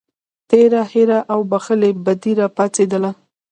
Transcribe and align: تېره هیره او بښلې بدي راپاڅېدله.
تېره 0.49 0.81
هیره 0.91 1.19
او 1.33 1.39
بښلې 1.49 1.89
بدي 2.05 2.33
راپاڅېدله. 2.39 3.11